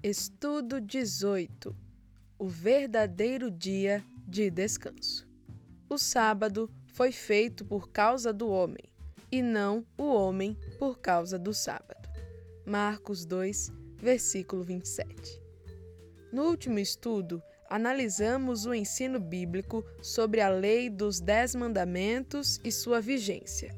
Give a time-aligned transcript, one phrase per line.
[0.00, 1.74] Estudo 18
[2.38, 5.26] O verdadeiro dia de descanso.
[5.88, 8.84] O sábado foi feito por causa do homem,
[9.30, 12.08] e não o homem por causa do sábado.
[12.64, 15.42] Marcos 2, versículo 27.
[16.30, 23.00] No último estudo, analisamos o ensino bíblico sobre a lei dos Dez Mandamentos e sua
[23.00, 23.74] vigência.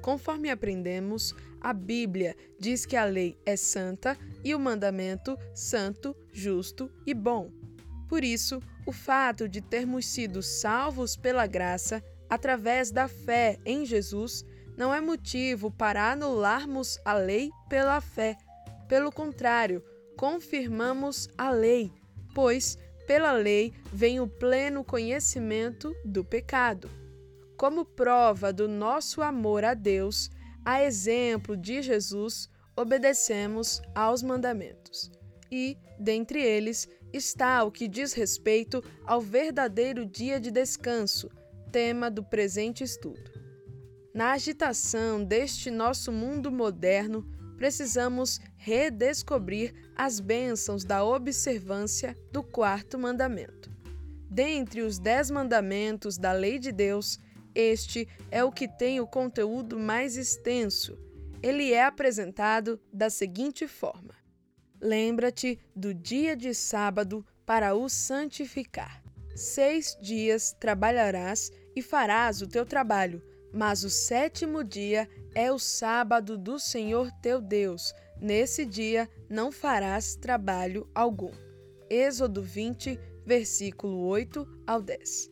[0.00, 6.88] Conforme aprendemos, a Bíblia diz que a lei é santa e o mandamento santo, justo
[7.04, 7.50] e bom.
[8.08, 12.00] Por isso, o fato de termos sido salvos pela graça
[12.30, 14.44] através da fé em Jesus
[14.76, 18.38] não é motivo para anularmos a lei pela fé.
[18.88, 19.82] Pelo contrário,
[20.16, 21.92] confirmamos a lei,
[22.32, 26.88] pois pela lei vem o pleno conhecimento do pecado.
[27.56, 30.30] Como prova do nosso amor a Deus,
[30.64, 35.10] a exemplo de Jesus, obedecemos aos mandamentos.
[35.50, 41.30] E, dentre eles, está o que diz respeito ao verdadeiro dia de descanso,
[41.72, 43.30] tema do presente estudo.
[44.12, 53.70] Na agitação deste nosso mundo moderno, precisamos redescobrir as bênçãos da observância do quarto mandamento.
[54.30, 57.18] Dentre os dez mandamentos da lei de Deus,
[57.54, 60.98] este é o que tem o conteúdo mais extenso.
[61.46, 64.16] Ele é apresentado da seguinte forma:
[64.80, 69.00] Lembra-te do dia de sábado para o santificar.
[69.32, 76.36] Seis dias trabalharás e farás o teu trabalho, mas o sétimo dia é o sábado
[76.36, 77.94] do Senhor teu Deus.
[78.20, 81.30] Nesse dia não farás trabalho algum.
[81.88, 85.30] Êxodo 20, versículo 8 ao 10.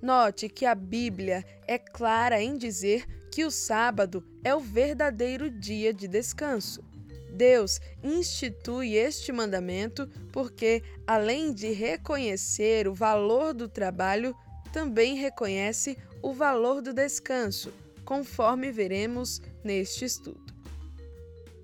[0.00, 3.04] Note que a Bíblia é clara em dizer
[3.36, 6.82] que o sábado é o verdadeiro dia de descanso.
[7.30, 14.34] Deus institui este mandamento porque, além de reconhecer o valor do trabalho,
[14.72, 17.70] também reconhece o valor do descanso,
[18.06, 20.54] conforme veremos neste estudo.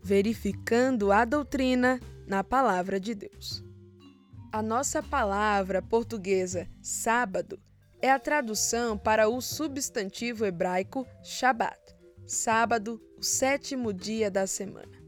[0.03, 3.65] Verificando a doutrina na Palavra de Deus.
[4.53, 7.59] A nossa palavra portuguesa sábado
[8.03, 11.79] é a tradução para o substantivo hebraico Shabat,
[12.27, 15.01] sábado, o sétimo dia da semana,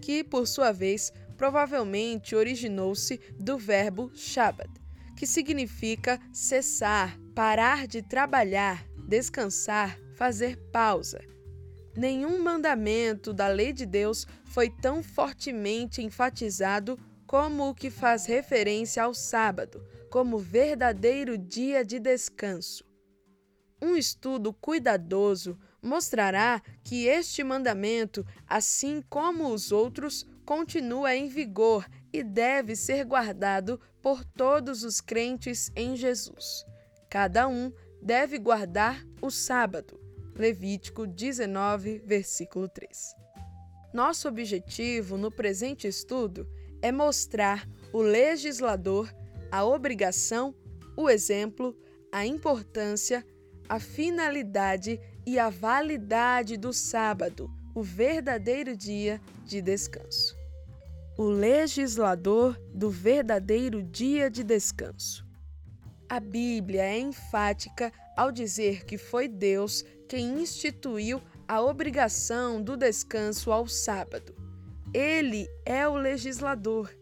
[0.00, 4.70] que, por sua vez, provavelmente originou-se do verbo Shabbat,
[5.14, 11.20] que significa cessar, parar de trabalhar, descansar, fazer pausa.
[11.94, 19.02] Nenhum mandamento da lei de Deus foi tão fortemente enfatizado como o que faz referência
[19.02, 22.84] ao sábado, como verdadeiro dia de descanso.
[23.80, 32.24] Um estudo cuidadoso mostrará que este mandamento, assim como os outros, continua em vigor e
[32.24, 36.64] deve ser guardado por todos os crentes em Jesus.
[37.08, 40.00] Cada um deve guardar o sábado.
[40.34, 43.14] Levítico 19, versículo 3.
[43.92, 46.48] Nosso objetivo no presente estudo
[46.80, 49.12] é mostrar o legislador
[49.50, 50.54] a obrigação,
[50.96, 51.76] o exemplo,
[52.12, 53.24] a importância,
[53.68, 60.36] a finalidade e a validade do sábado, o verdadeiro dia de descanso.
[61.16, 65.26] O legislador do verdadeiro dia de descanso.
[66.08, 73.52] A Bíblia é enfática ao dizer que foi Deus quem instituiu a obrigação do descanso
[73.52, 74.34] ao sábado.
[74.94, 76.97] Ele é o legislador.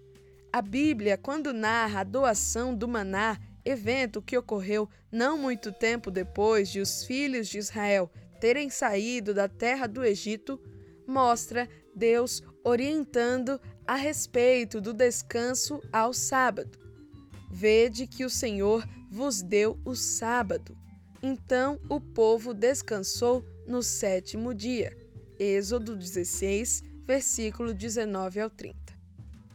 [0.53, 6.69] A Bíblia, quando narra a doação do maná, evento que ocorreu não muito tempo depois
[6.71, 10.61] de os filhos de Israel terem saído da terra do Egito,
[11.07, 16.79] mostra Deus orientando a respeito do descanso ao sábado.
[17.51, 20.77] Vede que o Senhor vos deu o sábado.
[21.23, 24.97] Então o povo descansou no sétimo dia.
[25.39, 28.86] Êxodo 16, versículo 19 ao 30.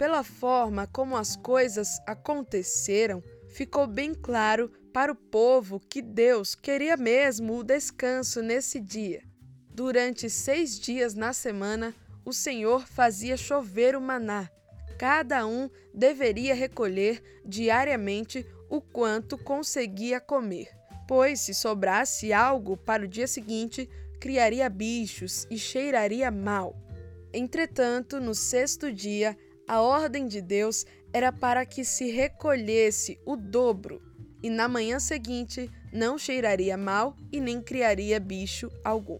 [0.01, 6.97] Pela forma como as coisas aconteceram, ficou bem claro para o povo que Deus queria
[6.97, 9.21] mesmo o descanso nesse dia.
[9.69, 11.93] Durante seis dias na semana,
[12.25, 14.49] o Senhor fazia chover o maná.
[14.97, 20.67] Cada um deveria recolher diariamente o quanto conseguia comer,
[21.07, 23.87] pois se sobrasse algo para o dia seguinte,
[24.19, 26.75] criaria bichos e cheiraria mal.
[27.31, 29.37] Entretanto, no sexto dia,
[29.71, 34.01] a ordem de Deus era para que se recolhesse o dobro,
[34.43, 39.17] e na manhã seguinte não cheiraria mal e nem criaria bicho algum.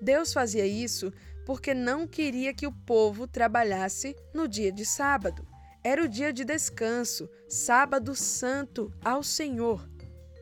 [0.00, 1.12] Deus fazia isso
[1.46, 5.46] porque não queria que o povo trabalhasse no dia de sábado.
[5.84, 9.88] Era o dia de descanso, sábado santo ao Senhor.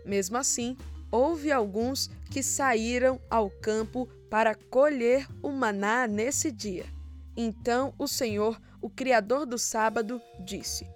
[0.07, 0.75] Mesmo assim,
[1.13, 6.87] houve alguns que saíram ao campo para colher o maná nesse dia.
[7.37, 10.87] Então o Senhor, o Criador do sábado, disse: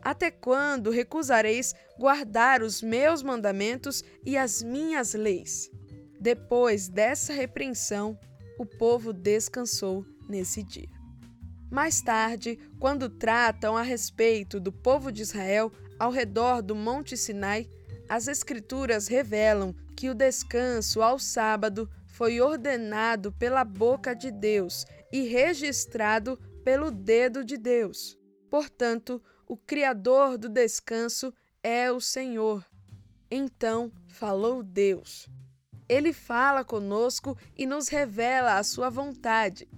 [0.00, 5.70] Até quando recusareis guardar os meus mandamentos e as minhas leis?
[6.20, 8.18] Depois dessa repreensão,
[8.58, 10.88] o povo descansou nesse dia.
[11.70, 17.66] Mais tarde, quando tratam a respeito do povo de Israel ao redor do Monte Sinai,
[18.08, 25.22] as Escrituras revelam que o descanso ao sábado foi ordenado pela boca de Deus e
[25.22, 28.18] registrado pelo dedo de Deus.
[28.50, 31.32] Portanto, o Criador do descanso
[31.62, 32.64] é o Senhor.
[33.30, 35.28] Então falou Deus.
[35.88, 39.68] Ele fala conosco e nos revela a sua vontade.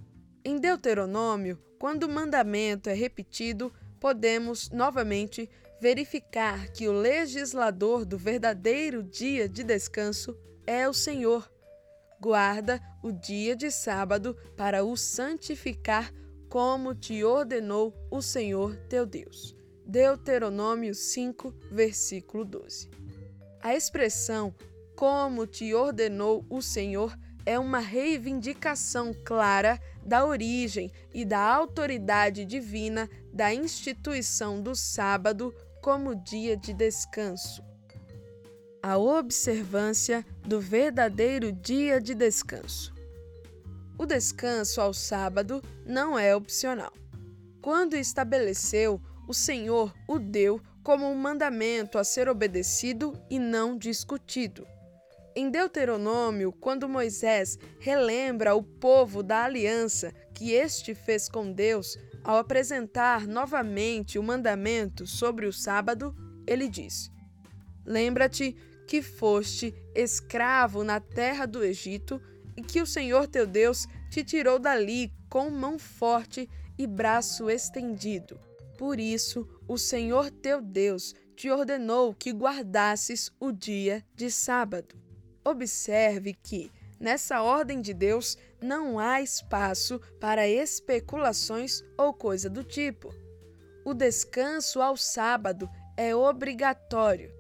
[0.44, 5.48] Em Deuteronômio, quando o mandamento é repetido, podemos novamente
[5.80, 11.50] verificar que o legislador do verdadeiro dia de descanso é o Senhor.
[12.20, 16.12] Guarda o dia de sábado para o santificar,
[16.54, 19.56] como te ordenou o Senhor teu Deus.
[19.84, 22.88] Deuteronômio 5, versículo 12.
[23.60, 24.54] A expressão
[24.94, 33.10] como te ordenou o Senhor é uma reivindicação clara da origem e da autoridade divina
[33.32, 35.52] da instituição do sábado
[35.82, 37.64] como dia de descanso.
[38.80, 42.94] A observância do verdadeiro dia de descanso.
[44.04, 46.92] O descanso ao sábado não é opcional.
[47.62, 54.66] Quando estabeleceu, o Senhor o deu como um mandamento a ser obedecido e não discutido.
[55.34, 62.36] Em Deuteronômio, quando Moisés relembra o povo da aliança que este fez com Deus, ao
[62.36, 66.14] apresentar novamente o mandamento sobre o sábado,
[66.46, 67.10] ele diz:
[67.86, 68.54] Lembra-te
[68.86, 72.20] que foste escravo na terra do Egito
[72.62, 76.48] que o Senhor teu Deus te tirou dali com mão forte
[76.78, 78.38] e braço estendido.
[78.78, 84.96] Por isso, o Senhor teu Deus te ordenou que guardasses o dia de sábado.
[85.44, 86.70] Observe que,
[87.04, 93.14] Nessa ordem de Deus, não há espaço para especulações ou coisa do tipo.
[93.84, 95.68] O descanso ao sábado
[95.98, 97.30] é obrigatório.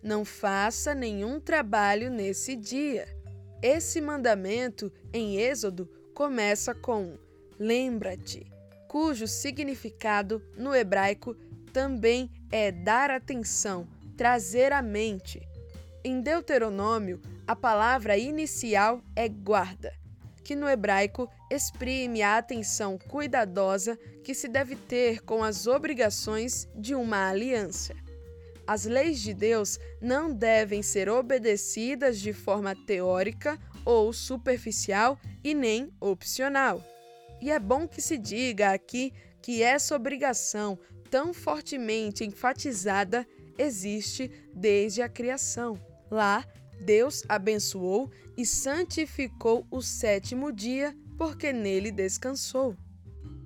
[0.00, 3.08] Não faça nenhum trabalho nesse dia.
[3.62, 7.18] Esse mandamento em Êxodo começa com
[7.58, 8.46] lembra-te,
[8.86, 11.34] cujo significado no hebraico
[11.72, 15.42] também é dar atenção, trazer à mente.
[16.04, 19.92] Em Deuteronômio, a palavra inicial é guarda,
[20.44, 26.94] que no hebraico exprime a atenção cuidadosa que se deve ter com as obrigações de
[26.94, 27.94] uma aliança.
[28.68, 35.90] As leis de Deus não devem ser obedecidas de forma teórica ou superficial e nem
[35.98, 36.84] opcional.
[37.40, 39.10] E é bom que se diga aqui
[39.40, 40.78] que essa obrigação,
[41.10, 43.26] tão fortemente enfatizada,
[43.56, 45.80] existe desde a criação.
[46.10, 46.44] Lá,
[46.78, 52.76] Deus abençoou e santificou o sétimo dia, porque nele descansou.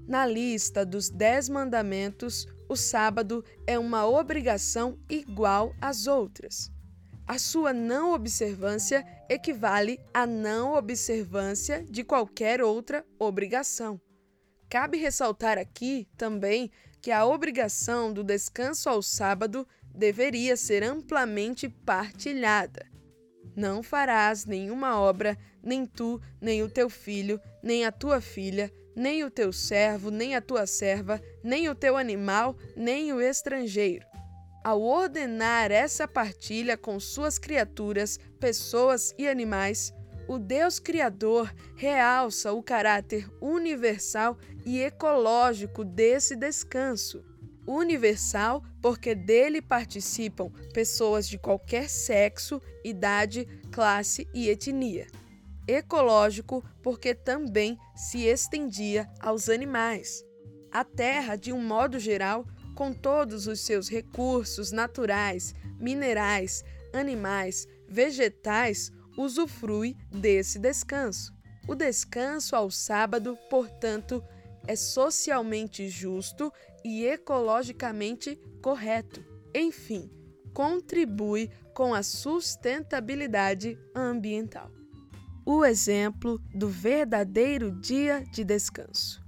[0.09, 6.71] Na lista dos dez mandamentos, o sábado é uma obrigação igual às outras.
[7.27, 14.01] A sua não observância equivale à não observância de qualquer outra obrigação.
[14.71, 16.71] Cabe ressaltar aqui também
[17.03, 22.87] que a obrigação do descanso ao sábado deveria ser amplamente partilhada.
[23.55, 29.25] Não farás nenhuma obra, nem tu, nem o teu filho, nem a tua filha, nem
[29.25, 34.05] o teu servo, nem a tua serva, nem o teu animal, nem o estrangeiro.
[34.65, 39.93] Ao ordenar essa partilha com suas criaturas, pessoas e animais,
[40.29, 47.25] o Deus Criador realça o caráter universal e ecológico desse descanso
[47.67, 55.07] universal porque dele participam pessoas de qualquer sexo, idade, classe e etnia.
[55.73, 60.23] Ecológico porque também se estendia aos animais.
[60.71, 66.63] A Terra, de um modo geral, com todos os seus recursos naturais, minerais,
[66.93, 71.33] animais, vegetais, usufrui desse descanso.
[71.67, 74.23] O descanso ao sábado, portanto,
[74.67, 76.53] é socialmente justo
[76.85, 79.25] e ecologicamente correto.
[79.55, 80.11] Enfim,
[80.53, 84.82] contribui com a sustentabilidade ambiental.
[85.45, 89.21] O exemplo do verdadeiro dia de descanso.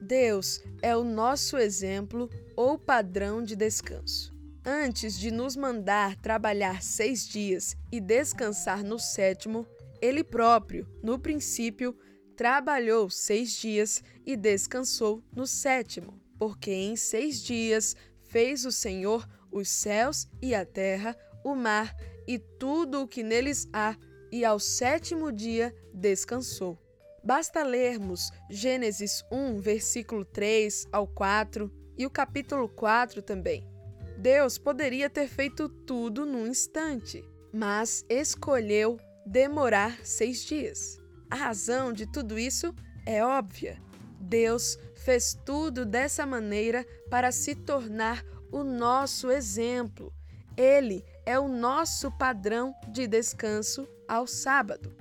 [0.00, 4.34] Deus é o nosso exemplo ou padrão de descanso.
[4.64, 9.66] Antes de nos mandar trabalhar seis dias e descansar no sétimo,
[10.00, 11.94] Ele próprio, no princípio,
[12.34, 19.68] trabalhou seis dias e descansou no sétimo, porque em seis dias fez o Senhor os
[19.68, 21.14] céus e a terra,
[21.44, 21.94] o mar
[22.26, 23.94] e tudo o que neles há,
[24.32, 26.78] e ao sétimo dia descansou.
[27.22, 33.70] Basta lermos Gênesis 1, versículo 3 ao 4 e o capítulo 4 também.
[34.18, 37.22] Deus poderia ter feito tudo num instante,
[37.52, 40.98] mas escolheu demorar seis dias.
[41.30, 42.74] A razão de tudo isso
[43.06, 43.80] é óbvia.
[44.18, 50.12] Deus fez tudo dessa maneira para se tornar o nosso exemplo.
[50.56, 54.94] Ele é o nosso padrão de descanso ao sábado.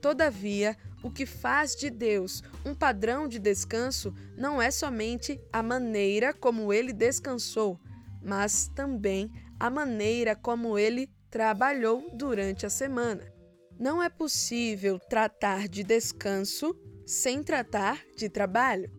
[0.00, 6.32] Todavia, o que faz de Deus um padrão de descanso não é somente a maneira
[6.32, 7.78] como ele descansou,
[8.22, 9.30] mas também
[9.60, 13.30] a maneira como ele trabalhou durante a semana.
[13.78, 16.74] Não é possível tratar de descanso
[17.06, 18.90] sem tratar de trabalho.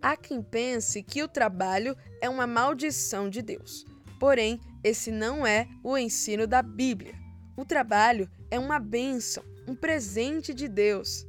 [0.00, 3.84] Há quem pense que o trabalho é uma maldição de Deus.
[4.20, 7.27] Porém, esse não é o ensino da Bíblia.
[7.58, 11.26] O trabalho é uma bênção, um presente de Deus.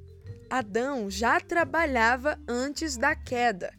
[0.48, 3.74] Adão já trabalhava antes da queda.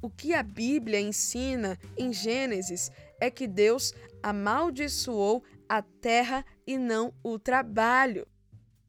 [0.00, 2.90] O que a Bíblia ensina em Gênesis
[3.20, 3.92] é que Deus
[4.22, 8.26] amaldiçoou a terra e não o trabalho.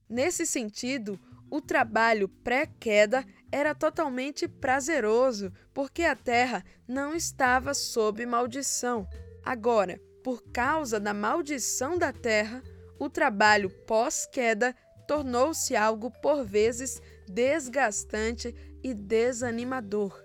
[0.08, 9.06] Nesse sentido, o trabalho pré-queda era totalmente prazeroso, porque a terra não estava sob maldição.
[9.44, 12.64] Agora, por causa da maldição da terra,
[13.04, 14.76] o trabalho pós-queda
[15.08, 20.24] tornou-se algo por vezes desgastante e desanimador.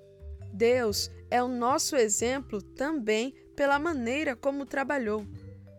[0.52, 5.26] Deus é o nosso exemplo também pela maneira como trabalhou.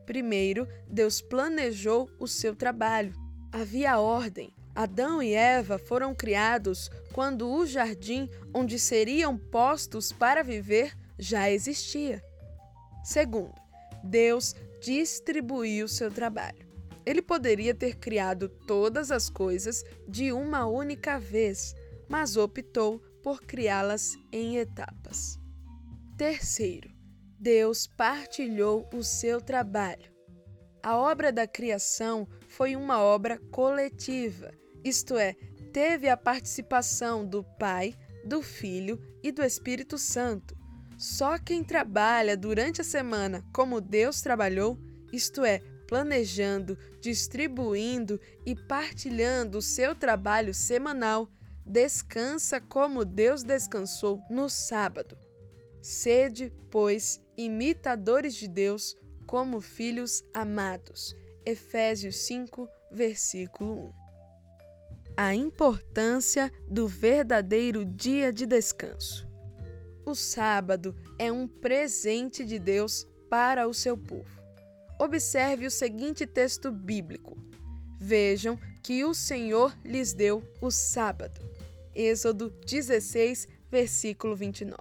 [0.06, 3.14] Primeiro, Deus planejou o seu trabalho
[3.52, 4.54] havia ordem.
[4.76, 12.24] Adão e Eva foram criados quando o jardim onde seriam postos para viver já existia.
[13.04, 13.56] Segundo,
[14.04, 16.67] Deus distribuiu seu trabalho.
[17.08, 21.74] Ele poderia ter criado todas as coisas de uma única vez,
[22.10, 25.40] mas optou por criá-las em etapas.
[26.18, 26.94] Terceiro,
[27.40, 30.12] Deus partilhou o seu trabalho.
[30.84, 34.52] A obra da criação foi uma obra coletiva,
[34.84, 35.34] isto é,
[35.72, 37.96] teve a participação do Pai,
[38.26, 40.58] do Filho e do Espírito Santo.
[40.98, 44.78] Só quem trabalha durante a semana como Deus trabalhou,
[45.14, 51.30] isto é, planejando, distribuindo e partilhando o seu trabalho semanal,
[51.66, 55.18] descansa como Deus descansou no sábado.
[55.82, 61.16] Sede, pois, imitadores de Deus como filhos amados
[61.48, 63.94] Efésios 5, versículo 1.
[65.16, 69.26] A importância do verdadeiro dia de descanso.
[70.06, 74.37] O sábado é um presente de Deus para o seu povo.
[75.00, 77.38] Observe o seguinte texto bíblico.
[78.00, 81.40] Vejam que o Senhor lhes deu o sábado.
[81.94, 84.78] Êxodo 16, versículo 29.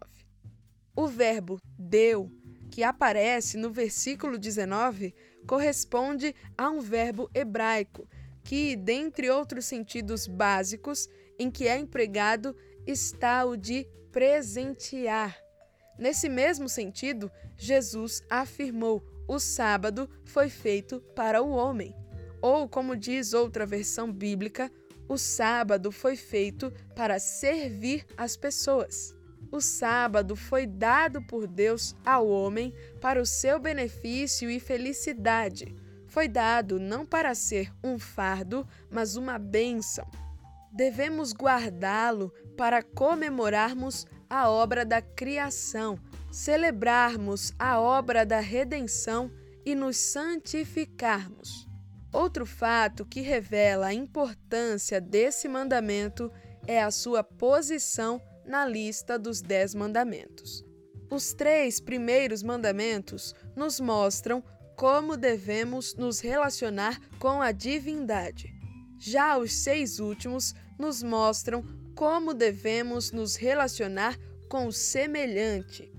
[0.95, 2.31] O verbo deu,
[2.71, 5.15] que aparece no versículo 19,
[5.47, 8.09] corresponde a um verbo hebraico
[8.43, 11.09] que, dentre outros sentidos básicos
[11.39, 12.57] em que é empregado,
[12.87, 15.37] está o de presentear.
[15.99, 21.95] Nesse mesmo sentido, Jesus afirmou: o sábado foi feito para o homem.
[22.41, 24.71] Ou, como diz outra versão bíblica,
[25.09, 29.15] o sábado foi feito para servir as pessoas.
[29.51, 35.75] O sábado foi dado por Deus ao homem para o seu benefício e felicidade.
[36.07, 40.07] Foi dado não para ser um fardo, mas uma bênção.
[40.73, 45.99] Devemos guardá-lo para comemorarmos a obra da criação,
[46.37, 49.33] celebrarmos a obra da redenção
[49.65, 51.67] e nos santificarmos.
[52.13, 56.31] Outro fato que revela a importância desse mandamento
[56.67, 60.63] é a sua posição na lista dos Dez Mandamentos.
[61.11, 64.45] Os três primeiros mandamentos nos mostram
[64.77, 68.53] como devemos nos relacionar com a divindade.
[68.99, 71.65] Já os seis últimos nos mostram
[71.95, 74.19] como devemos nos relacionar
[74.51, 75.96] com o semelhante.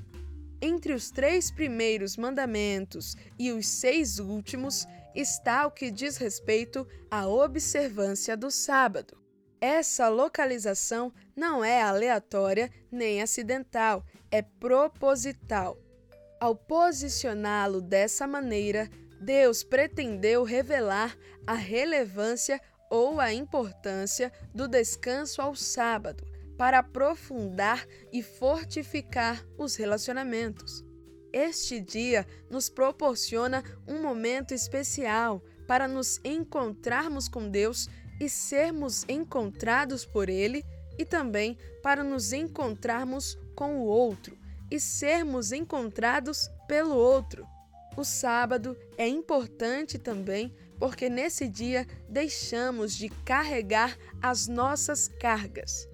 [0.61, 7.27] Entre os três primeiros mandamentos e os seis últimos está o que diz respeito à
[7.27, 9.15] observância do sábado.
[9.61, 15.77] Essa localização não é aleatória nem acidental, é proposital.
[16.39, 18.89] Ao posicioná-lo dessa maneira,
[19.21, 22.59] Deus pretendeu revelar a relevância
[22.89, 30.83] ou a importância do descanso ao sábado para aprofundar e fortificar os relacionamentos.
[31.31, 37.87] Este dia nos proporciona um momento especial para nos encontrarmos com Deus
[38.19, 40.65] e sermos encontrados por Ele,
[40.97, 44.35] e também para nos encontrarmos com o outro
[44.71, 47.45] e sermos encontrados pelo outro.
[47.95, 55.87] O sábado é importante também porque nesse dia deixamos de carregar as nossas cargas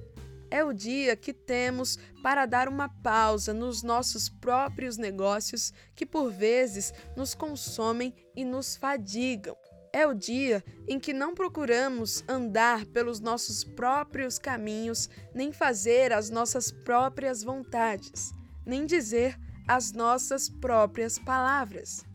[0.53, 6.31] é o dia que temos para dar uma pausa nos nossos próprios negócios que por
[6.31, 9.57] vezes nos consomem e nos fadigam.
[9.91, 16.29] É o dia em que não procuramos andar pelos nossos próprios caminhos, nem fazer as
[16.29, 18.31] nossas próprias vontades,
[18.63, 19.35] nem dizer
[19.67, 22.05] as nossas próprias palavras.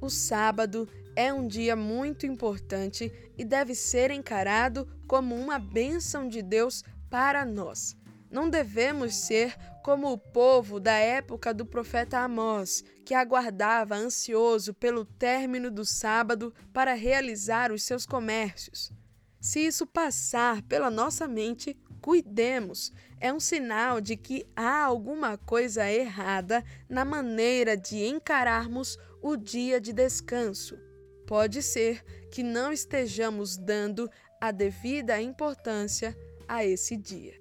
[0.00, 6.40] O sábado é um dia muito importante e deve ser encarado como uma bênção de
[6.40, 7.94] Deus para nós.
[8.30, 9.54] Não devemos ser
[9.84, 16.54] como o povo da época do profeta Amós, que aguardava ansioso pelo término do sábado
[16.72, 18.90] para realizar os seus comércios.
[19.38, 22.90] Se isso passar pela nossa mente, cuidemos.
[23.20, 29.78] É um sinal de que há alguma coisa errada na maneira de encararmos o dia
[29.78, 30.78] de descanso.
[31.26, 34.08] Pode ser que não estejamos dando
[34.40, 36.16] a devida importância
[36.52, 37.40] a esse dia.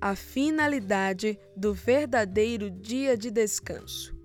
[0.00, 4.16] A finalidade do verdadeiro dia de descanso.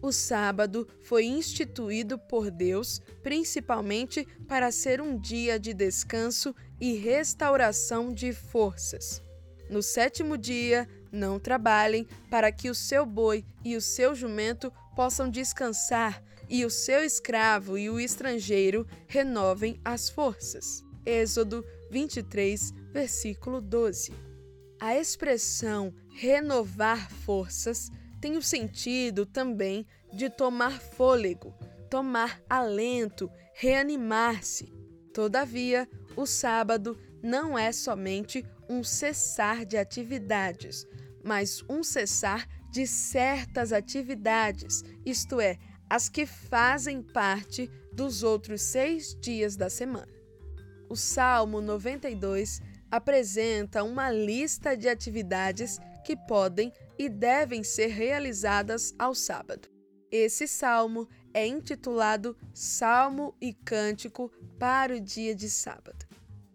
[0.00, 8.10] O sábado foi instituído por Deus principalmente para ser um dia de descanso e restauração
[8.10, 9.22] de forças.
[9.68, 15.28] No sétimo dia, não trabalhem, para que o seu boi e o seu jumento possam
[15.28, 20.82] descansar, e o seu escravo e o estrangeiro renovem as forças.
[21.06, 24.14] Êxodo 23, versículo 12.
[24.80, 31.52] A expressão renovar forças tem o sentido também de tomar fôlego,
[31.90, 34.72] tomar alento, reanimar-se.
[35.12, 40.86] Todavia, o sábado não é somente um cessar de atividades,
[41.24, 45.58] mas um cessar de certas atividades, isto é,
[45.90, 50.12] as que fazem parte dos outros seis dias da semana.
[50.88, 52.60] O Salmo 92
[52.94, 59.68] apresenta uma lista de atividades que podem e devem ser realizadas ao sábado.
[60.12, 64.30] Esse salmo é intitulado Salmo e Cântico
[64.60, 66.06] para o dia de sábado.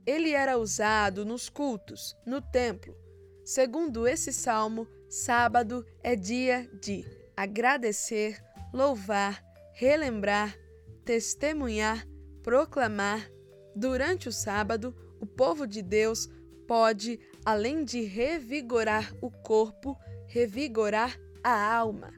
[0.05, 2.95] Ele era usado nos cultos, no templo.
[3.43, 7.03] Segundo esse salmo, sábado é dia de
[7.35, 8.41] agradecer,
[8.73, 10.57] louvar, relembrar,
[11.03, 12.07] testemunhar,
[12.41, 13.29] proclamar.
[13.75, 16.29] Durante o sábado, o povo de Deus
[16.67, 22.13] pode, além de revigorar o corpo, revigorar a alma.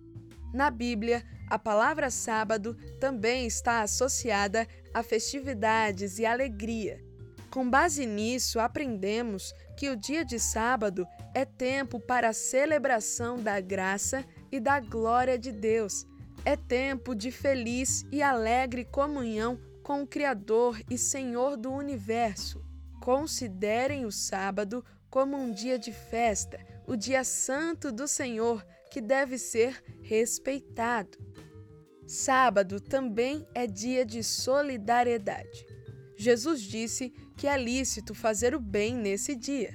[0.54, 7.02] Na Bíblia, a palavra sábado também está associada a festividades e alegria.
[7.50, 13.60] Com base nisso, aprendemos que o dia de sábado é tempo para a celebração da
[13.60, 16.06] graça e da glória de Deus.
[16.46, 22.64] É tempo de feliz e alegre comunhão com o Criador e Senhor do universo.
[23.02, 29.40] Considerem o sábado como um dia de festa, o dia santo do Senhor, que deve
[29.40, 31.18] ser respeitado.
[32.06, 35.66] Sábado também é dia de solidariedade.
[36.16, 39.74] Jesus disse que é lícito fazer o bem nesse dia.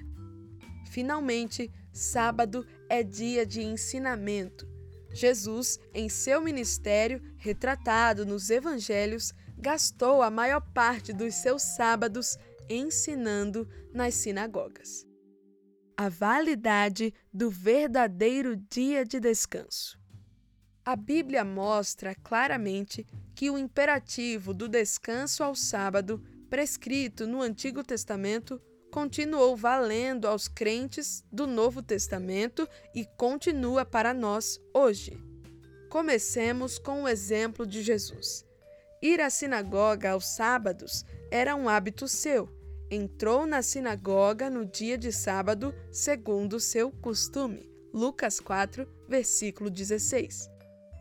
[0.90, 4.68] Finalmente, sábado é dia de ensinamento.
[5.12, 13.68] Jesus, em seu ministério, retratado nos evangelhos, gastou a maior parte dos seus sábados ensinando
[13.92, 15.06] nas sinagogas.
[15.96, 19.98] A validade do verdadeiro dia de descanso.
[20.84, 28.60] A Bíblia mostra claramente que o imperativo do descanso ao sábado, prescrito no Antigo Testamento,
[28.90, 35.18] continuou valendo aos crentes do Novo Testamento e continua para nós hoje.
[35.90, 38.46] Comecemos com o exemplo de Jesus.
[39.02, 42.48] Ir à sinagoga aos sábados era um hábito seu,
[42.90, 47.68] entrou na sinagoga no dia de sábado, segundo seu costume.
[47.92, 50.50] Lucas 4, versículo 16.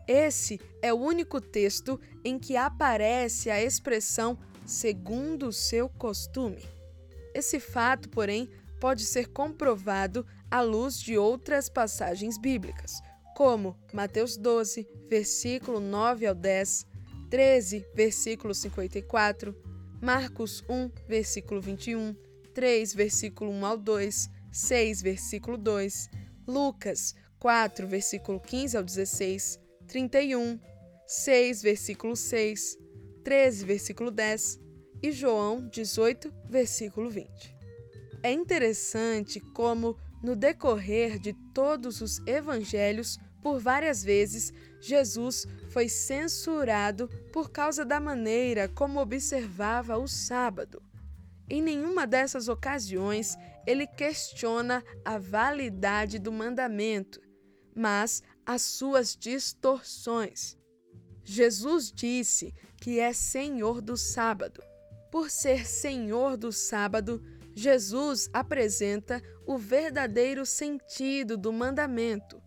[0.08, 6.64] Esse é o único texto em que aparece a expressão segundo seu costume.
[7.34, 8.48] Esse fato, porém,
[8.80, 12.92] pode ser comprovado à luz de outras passagens bíblicas,
[13.34, 16.86] como Mateus 12, versículo 9 ao 10,
[17.28, 19.54] 13, versículo 54,
[20.06, 22.14] Marcos 1, versículo 21,
[22.54, 26.08] 3, versículo 1 ao 2, 6, versículo 2,
[26.46, 30.60] Lucas 4, versículo 15 ao 16, 31,
[31.08, 32.78] 6, versículo 6,
[33.24, 34.60] 13, versículo 10
[35.02, 37.28] e João 18, versículo 20.
[38.22, 44.52] É interessante como, no decorrer de todos os evangelhos, por várias vezes,
[44.86, 50.80] Jesus foi censurado por causa da maneira como observava o sábado.
[51.50, 57.20] Em nenhuma dessas ocasiões ele questiona a validade do mandamento,
[57.74, 60.56] mas as suas distorções.
[61.24, 64.62] Jesus disse que é Senhor do sábado.
[65.10, 67.20] Por ser Senhor do sábado,
[67.56, 72.40] Jesus apresenta o verdadeiro sentido do mandamento.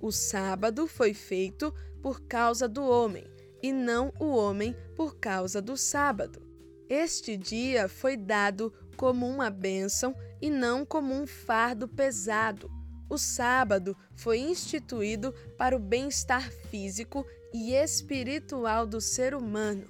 [0.00, 3.26] O sábado foi feito por causa do homem,
[3.62, 6.40] e não o homem por causa do sábado.
[6.88, 12.70] Este dia foi dado como uma bênção e não como um fardo pesado.
[13.08, 19.84] O sábado foi instituído para o bem-estar físico e espiritual do ser humano.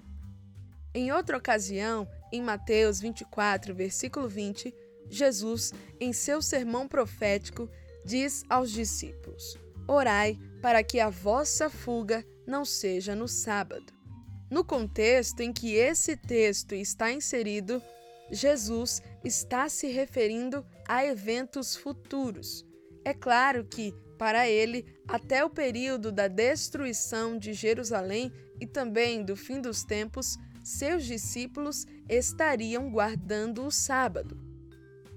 [0.92, 4.75] Em outra ocasião, em Mateus 24, versículo 20,
[5.09, 7.68] Jesus, em seu sermão profético,
[8.05, 9.57] diz aos discípulos:
[9.92, 13.92] Orai para que a vossa fuga não seja no sábado.
[14.48, 17.83] No contexto em que esse texto está inserido,
[18.31, 22.64] Jesus está se referindo a eventos futuros.
[23.05, 29.35] É claro que, para ele, até o período da destruição de Jerusalém e também do
[29.35, 34.38] fim dos tempos, seus discípulos estariam guardando o sábado.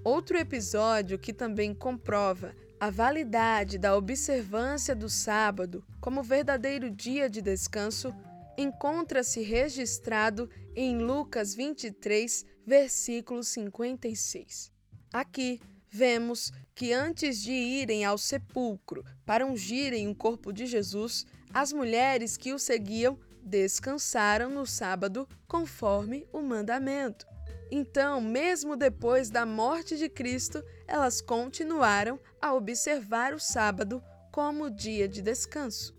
[0.02, 7.40] Outro episódio que também comprova a validade da observância do sábado como verdadeiro dia de
[7.40, 8.14] descanso
[8.56, 14.72] encontra-se registrado em Lucas 23, versículo 56.
[15.12, 21.72] Aqui vemos que antes de irem ao sepulcro para ungirem o corpo de Jesus, as
[21.72, 27.26] mulheres que o seguiam descansaram no sábado conforme o mandamento.
[27.70, 35.08] Então, mesmo depois da morte de Cristo, elas continuaram a observar o sábado como dia
[35.08, 35.94] de descanso.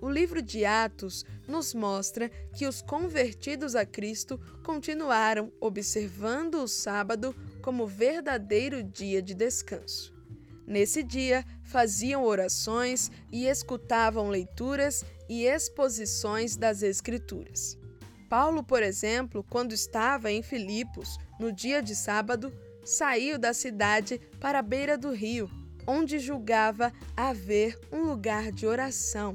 [0.00, 7.34] O livro de Atos nos mostra que os convertidos a Cristo continuaram observando o sábado
[7.62, 10.14] como verdadeiro dia de descanso.
[10.66, 17.78] Nesse dia, faziam orações e escutavam leituras e exposições das Escrituras.
[18.28, 22.52] Paulo, por exemplo, quando estava em Filipos, no dia de sábado,
[22.84, 25.50] saiu da cidade para a beira do rio,
[25.86, 29.34] onde julgava haver um lugar de oração.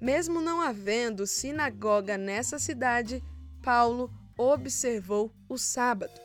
[0.00, 3.22] Mesmo não havendo sinagoga nessa cidade,
[3.62, 6.18] Paulo observou o sábado.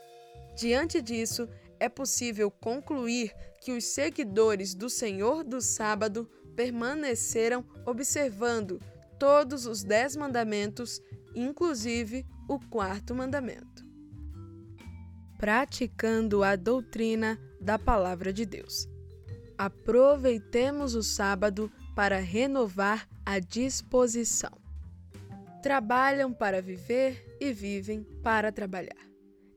[0.55, 8.79] Diante disso, é possível concluir que os seguidores do Senhor do Sábado permaneceram observando
[9.19, 11.01] todos os dez mandamentos,
[11.35, 13.85] inclusive o quarto mandamento.
[15.37, 18.87] Praticando a doutrina da Palavra de Deus.
[19.57, 24.51] Aproveitemos o sábado para renovar a disposição.
[25.61, 29.05] Trabalham para viver e vivem para trabalhar.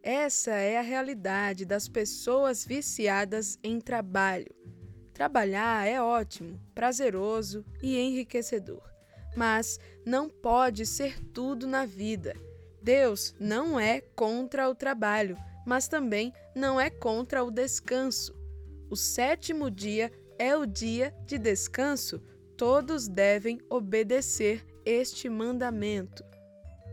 [0.02, 4.54] Essa é a realidade das pessoas viciadas em trabalho.
[5.12, 8.97] Trabalhar é ótimo, prazeroso e enriquecedor
[9.36, 12.34] mas não pode ser tudo na vida.
[12.82, 15.36] Deus não é contra o trabalho,
[15.66, 18.34] mas também não é contra o descanso.
[18.90, 22.22] O sétimo dia é o dia de descanso.
[22.56, 26.24] Todos devem obedecer este mandamento.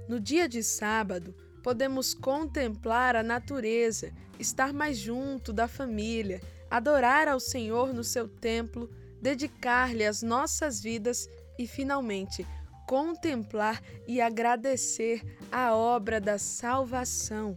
[0.07, 7.39] No dia de sábado, podemos contemplar a natureza, estar mais junto da família, adorar ao
[7.39, 8.89] Senhor no seu templo,
[9.21, 12.45] dedicar-lhe as nossas vidas e, finalmente,
[12.87, 17.55] contemplar e agradecer a obra da salvação.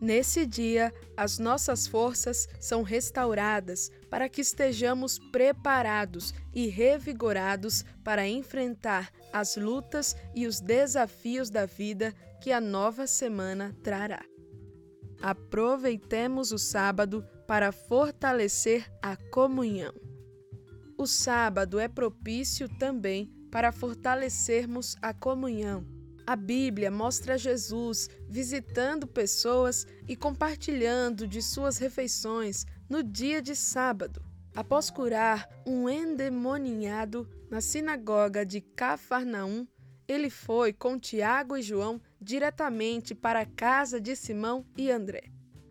[0.00, 9.10] Nesse dia, as nossas forças são restauradas para que estejamos preparados e revigorados para enfrentar
[9.32, 14.22] as lutas e os desafios da vida que a nova semana trará.
[15.22, 20.03] Aproveitemos o sábado para fortalecer a comunhão.
[20.96, 25.84] O sábado é propício também para fortalecermos a comunhão.
[26.26, 34.22] A Bíblia mostra Jesus visitando pessoas e compartilhando de suas refeições no dia de sábado.
[34.54, 39.66] Após curar um endemoniado na sinagoga de Cafarnaum,
[40.06, 45.24] ele foi com Tiago e João diretamente para a casa de Simão e André.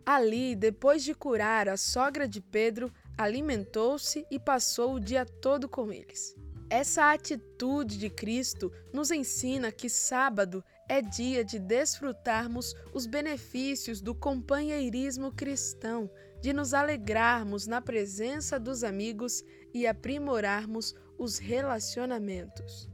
[0.06, 5.92] Ali, depois de curar a sogra de Pedro, alimentou-se e passou o dia todo com
[5.92, 6.34] eles.
[6.70, 14.14] Essa atitude de Cristo nos ensina que sábado é dia de desfrutarmos os benefícios do
[14.14, 22.88] companheirismo cristão, de nos alegrarmos na presença dos amigos e aprimorarmos os relacionamentos.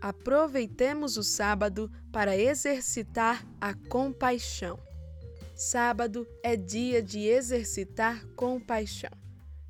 [0.00, 4.78] Aproveitemos o sábado para exercitar a compaixão.
[5.54, 9.10] Sábado é dia de exercitar compaixão.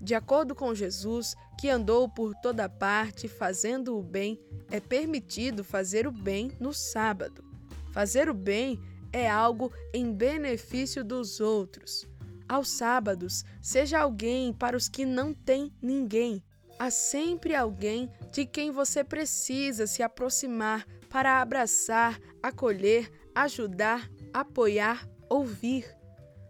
[0.01, 6.07] De acordo com Jesus, que andou por toda parte fazendo o bem, é permitido fazer
[6.07, 7.45] o bem no sábado.
[7.93, 8.81] Fazer o bem
[9.13, 12.09] é algo em benefício dos outros.
[12.49, 16.43] Aos sábados, seja alguém para os que não têm ninguém.
[16.79, 25.85] Há sempre alguém de quem você precisa se aproximar para abraçar, acolher, ajudar, apoiar, ouvir.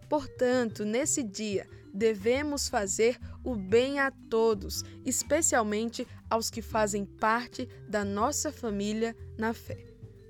[0.08, 8.04] Portanto, nesse dia, devemos fazer o bem a todos, especialmente aos que fazem parte da
[8.04, 9.78] nossa família na fé,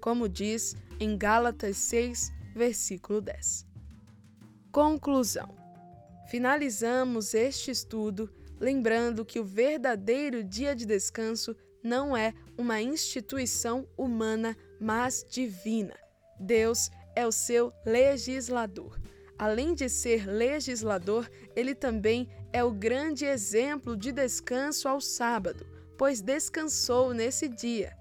[0.01, 3.67] como diz em Gálatas 6, versículo 10.
[4.71, 5.55] Conclusão:
[6.31, 14.57] Finalizamos este estudo lembrando que o verdadeiro dia de descanso não é uma instituição humana,
[14.79, 15.97] mas divina.
[16.39, 19.01] Deus é o seu legislador.
[19.39, 26.21] Além de ser legislador, ele também é o grande exemplo de descanso ao sábado, pois
[26.21, 27.97] descansou nesse dia.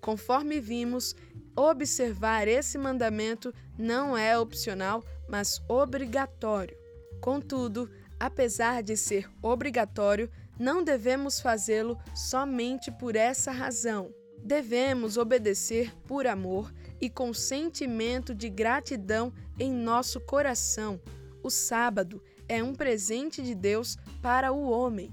[0.00, 1.14] Conforme vimos,
[1.54, 6.76] observar esse mandamento não é opcional, mas obrigatório.
[7.20, 7.88] Contudo,
[8.18, 14.12] apesar de ser obrigatório, não devemos fazê-lo somente por essa razão.
[14.44, 21.00] Devemos obedecer por amor e com sentimento de gratidão em nosso coração.
[21.42, 25.10] O sábado é um presente de Deus para o homem.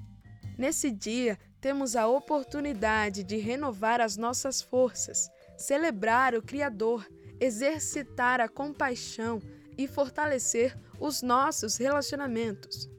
[0.57, 7.07] Nesse dia, temos a oportunidade de renovar as nossas forças, celebrar o Criador,
[7.39, 9.41] exercitar a compaixão
[9.77, 12.89] e fortalecer os nossos relacionamentos.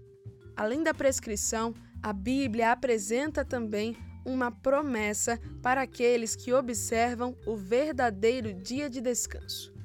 [0.56, 8.54] Além da prescrição, a Bíblia apresenta também uma promessa para aqueles que observam o verdadeiro
[8.54, 9.79] dia de descanso.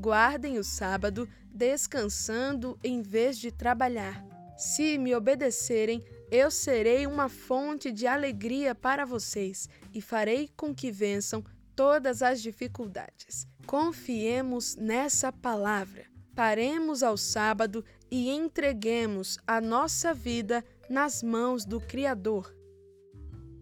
[0.00, 4.24] Guardem o sábado descansando em vez de trabalhar.
[4.56, 10.90] Se me obedecerem, eu serei uma fonte de alegria para vocês e farei com que
[10.90, 11.44] vençam
[11.76, 13.46] todas as dificuldades.
[13.66, 16.06] Confiemos nessa palavra.
[16.34, 22.50] Paremos ao sábado e entreguemos a nossa vida nas mãos do Criador.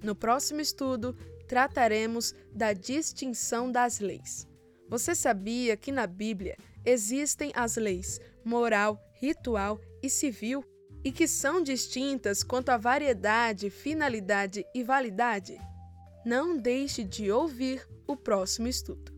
[0.00, 1.16] No próximo estudo,
[1.48, 4.47] trataremos da distinção das leis.
[4.88, 10.64] Você sabia que na Bíblia existem as leis moral, ritual e civil
[11.04, 15.58] e que são distintas quanto à variedade, finalidade e validade?
[16.24, 19.12] Não deixe de ouvir o próximo estudo.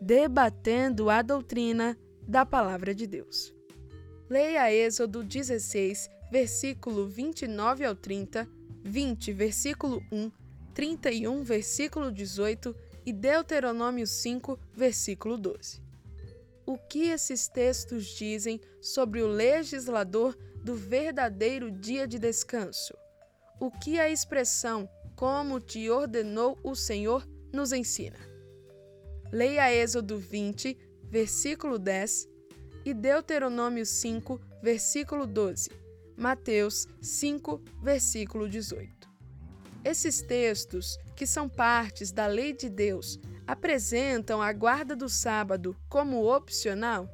[0.00, 3.54] Debatendo a doutrina da Palavra de Deus.
[4.28, 8.48] Leia Êxodo 16, versículo 29 ao 30
[8.84, 10.30] 20, versículo 1,
[10.74, 15.80] 31, versículo 18 e Deuteronômio 5, versículo 12.
[16.64, 22.94] O que esses textos dizem sobre o legislador do verdadeiro dia de descanso?
[23.60, 28.18] O que a expressão como te ordenou o Senhor nos ensina?
[29.32, 32.28] Leia Êxodo 20, versículo 10
[32.84, 35.82] e Deuteronômio 5, versículo 12
[36.16, 39.11] Mateus 5, versículo 18.
[39.84, 46.32] Esses textos, que são partes da lei de Deus, apresentam a guarda do sábado como
[46.32, 47.08] opcional?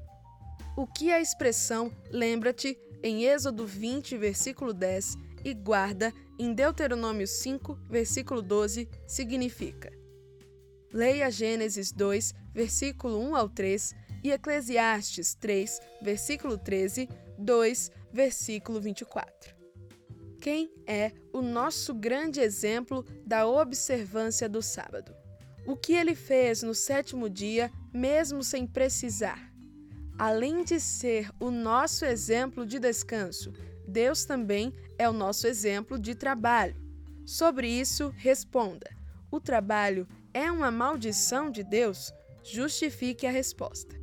[0.76, 7.74] O que a expressão lembra-te em Êxodo 20, versículo 10 e guarda em Deuteronômio 5,
[7.88, 9.90] versículo 12 significa?
[10.92, 19.57] Leia Gênesis 2, versículo 1 ao 3 e Eclesiastes 3, versículo 13, 2, versículo 24.
[20.50, 25.14] Quem é o nosso grande exemplo da observância do sábado?
[25.66, 29.52] O que ele fez no sétimo dia, mesmo sem precisar?
[30.18, 33.52] Além de ser o nosso exemplo de descanso,
[33.86, 36.80] Deus também é o nosso exemplo de trabalho.
[37.26, 38.88] Sobre isso, responda:
[39.30, 42.10] o trabalho é uma maldição de Deus?
[42.42, 44.00] Justifique a resposta.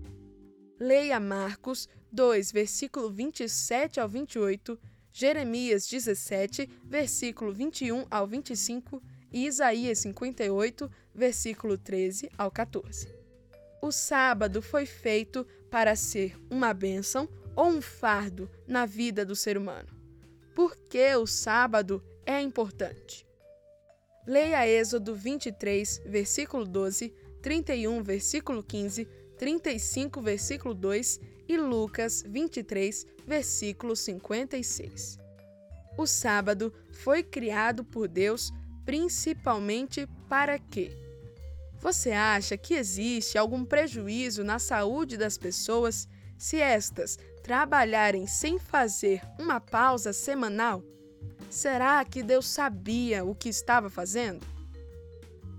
[0.80, 4.80] Leia Marcos 2, versículo 27 ao 28,
[5.18, 9.02] Jeremias 17, versículo 21 ao 25
[9.32, 13.08] e Isaías 58, versículo 13 ao 14.
[13.82, 19.58] O sábado foi feito para ser uma bênção ou um fardo na vida do ser
[19.58, 19.88] humano.
[20.54, 23.26] Por que o sábado é importante?
[24.28, 29.06] Leia Êxodo 23, versículo 12, 31, versículo 15,
[29.38, 35.20] 35, versículo 2 e Lucas 23, versículo 56.
[35.98, 38.52] O sábado foi criado por Deus
[38.86, 40.92] principalmente para quê?
[41.80, 49.22] Você acha que existe algum prejuízo na saúde das pessoas se estas trabalharem sem fazer
[49.40, 50.84] uma pausa semanal?
[51.50, 54.46] Será que Deus sabia o que estava fazendo?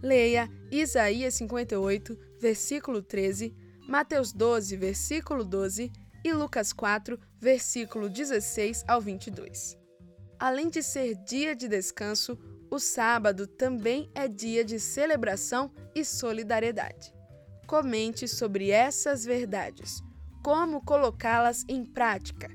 [0.02, 3.54] Leia Isaías 58, versículo 13,
[3.88, 5.92] Mateus 12, versículo 12
[6.24, 9.78] e Lucas 4, versículo 16 ao 22.
[10.40, 12.36] Além de ser dia de descanso,
[12.68, 17.14] o sábado também é dia de celebração e solidariedade.
[17.68, 20.02] Comente sobre essas verdades,
[20.42, 22.50] como colocá-las em prática,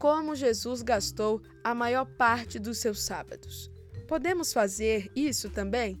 [0.00, 3.70] como Jesus gastou a maior parte dos seus sábados.
[4.08, 5.96] Podemos fazer isso também?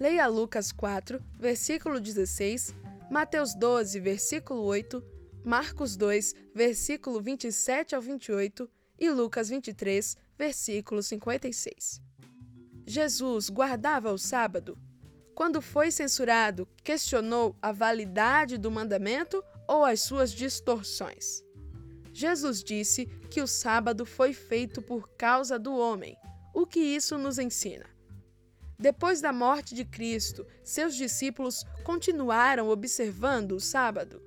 [0.00, 2.74] Leia Lucas 4, versículo 16,
[3.10, 5.02] Mateus 12, versículo 8,
[5.42, 12.02] Marcos 2, versículo 27 ao 28 e Lucas 23, versículo 56.
[12.86, 14.78] Jesus guardava o sábado?
[15.34, 21.42] Quando foi censurado, questionou a validade do mandamento ou as suas distorções?
[22.12, 26.14] Jesus disse que o sábado foi feito por causa do homem.
[26.52, 27.86] O que isso nos ensina?
[28.80, 34.22] Depois da morte de Cristo, seus discípulos continuaram observando o sábado?